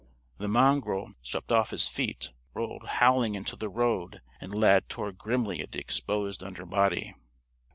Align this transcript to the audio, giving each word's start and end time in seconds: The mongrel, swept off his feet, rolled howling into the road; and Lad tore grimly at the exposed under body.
The 0.39 0.47
mongrel, 0.47 1.13
swept 1.21 1.51
off 1.51 1.69
his 1.69 1.87
feet, 1.87 2.31
rolled 2.55 2.87
howling 2.87 3.35
into 3.35 3.55
the 3.55 3.69
road; 3.69 4.23
and 4.39 4.51
Lad 4.51 4.89
tore 4.89 5.11
grimly 5.11 5.59
at 5.61 5.73
the 5.73 5.79
exposed 5.79 6.41
under 6.43 6.65
body. 6.65 7.13